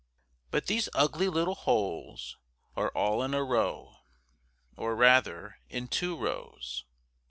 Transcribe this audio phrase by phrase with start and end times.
[0.49, 2.35] But these ugly little holes
[2.75, 3.97] are all in a row,
[4.75, 6.85] or rather in two rows.